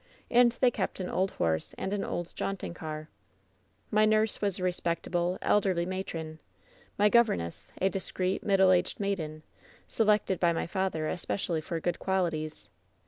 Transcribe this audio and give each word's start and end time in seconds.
And 0.31 0.53
they 0.53 0.71
kept 0.71 0.99
an 0.99 1.11
old 1.11 1.29
horse 1.33 1.75
and 1.77 1.93
an 1.93 2.03
old 2.03 2.33
jaunting 2.35 2.73
car. 2.73 3.07
"My 3.91 4.03
nurse 4.03 4.41
was 4.41 4.57
a 4.57 4.63
respectable, 4.63 5.37
elderly 5.43 5.85
matron; 5.85 6.39
my 6.97 7.07
governess, 7.07 7.71
a 7.79 7.87
discreet, 7.87 8.41
middle 8.43 8.71
aged 8.71 8.99
maiden, 8.99 9.43
selected 9.87 10.39
by 10.39 10.53
my 10.53 10.65
father 10.65 11.07
especially 11.07 11.61
for 11.61 11.79
good 11.79 11.99
qualities. 11.99 12.67